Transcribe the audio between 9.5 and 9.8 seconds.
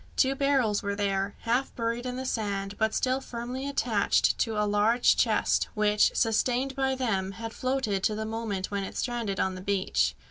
the